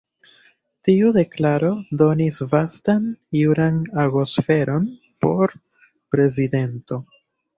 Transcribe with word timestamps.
Tiu 0.87 1.09
deklaro 1.17 1.67
donis 2.01 2.39
vastan 2.53 3.03
juran 3.39 3.77
agosferon 4.05 4.89
por 5.25 5.53
prezidento.. 6.17 7.03